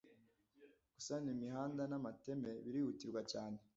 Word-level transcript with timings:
gusana 0.93 1.27
imihanda 1.35 1.83
n'amateme 1.91 2.51
birihutirwa 2.63 3.21
cyane 3.31 3.57